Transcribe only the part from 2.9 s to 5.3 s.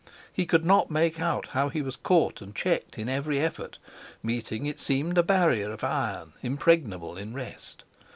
in every effort, meeting, it seemed, a